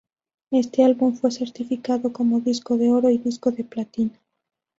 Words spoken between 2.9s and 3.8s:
y "disco de